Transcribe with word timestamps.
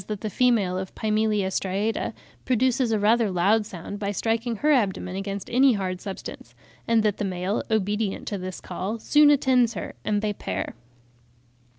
395) 0.01 0.19
that 0.19 0.27
the 0.27 0.35
female 0.35 0.77
of 0.79 0.95
Pimelia 0.95 1.47
striata 1.51 2.13
produces 2.43 2.91
a 2.91 2.97
rather 2.97 3.29
loud 3.29 3.67
sound 3.67 3.99
by 3.99 4.09
striking 4.09 4.55
her 4.55 4.71
abdomen 4.71 5.15
against 5.15 5.47
any 5.51 5.73
hard 5.73 6.01
substance, 6.01 6.55
"and 6.87 7.03
that 7.03 7.17
the 7.17 7.23
male, 7.23 7.61
obedient 7.69 8.27
to 8.27 8.39
this 8.39 8.59
call, 8.59 8.97
soon 8.97 9.29
attends 9.29 9.75
her, 9.75 9.93
and 10.03 10.23
they 10.23 10.33
pair.") 10.33 10.73